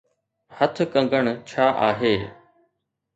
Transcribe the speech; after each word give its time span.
هٿ 0.57 0.75
ڪنگڻ 0.93 1.23
ڇا 1.49 1.65
آهي؟ 1.87 2.13